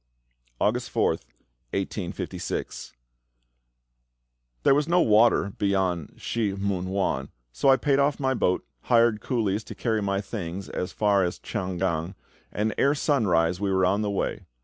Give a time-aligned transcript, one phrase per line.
[0.59, 1.25] August 4th,
[1.75, 2.93] 1856.
[4.63, 9.21] There was no water beyond Shih mun wan, so I paid off my boat, hired
[9.21, 12.15] coolies to carry my things as far as to Chang gan,
[12.51, 14.47] and ere sunrise we were on the way.